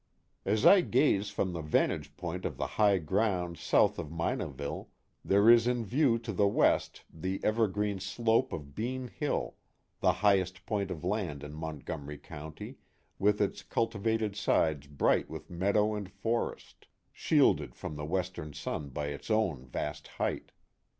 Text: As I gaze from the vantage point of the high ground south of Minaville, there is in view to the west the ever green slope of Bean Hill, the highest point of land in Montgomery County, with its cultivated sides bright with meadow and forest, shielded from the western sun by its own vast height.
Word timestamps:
As 0.45 0.65
I 0.65 0.81
gaze 0.81 1.29
from 1.29 1.53
the 1.53 1.61
vantage 1.61 2.17
point 2.17 2.43
of 2.43 2.57
the 2.57 2.65
high 2.65 2.97
ground 2.97 3.59
south 3.59 3.99
of 3.99 4.09
Minaville, 4.11 4.87
there 5.23 5.47
is 5.47 5.67
in 5.67 5.85
view 5.85 6.17
to 6.17 6.33
the 6.33 6.47
west 6.47 7.03
the 7.13 7.39
ever 7.43 7.67
green 7.67 7.99
slope 7.99 8.51
of 8.51 8.73
Bean 8.73 9.09
Hill, 9.09 9.57
the 9.99 10.11
highest 10.25 10.65
point 10.65 10.89
of 10.89 11.03
land 11.03 11.43
in 11.43 11.53
Montgomery 11.53 12.17
County, 12.17 12.77
with 13.19 13.39
its 13.39 13.61
cultivated 13.61 14.35
sides 14.35 14.87
bright 14.87 15.29
with 15.29 15.51
meadow 15.51 15.93
and 15.93 16.09
forest, 16.11 16.87
shielded 17.13 17.75
from 17.75 17.95
the 17.95 18.03
western 18.05 18.53
sun 18.53 18.89
by 18.89 19.09
its 19.09 19.29
own 19.29 19.67
vast 19.67 20.07
height. 20.17 20.51